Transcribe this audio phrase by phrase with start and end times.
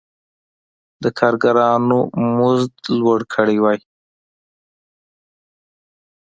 [1.03, 1.99] د کارګرانو
[2.37, 3.79] مزد لوړ کړی وای.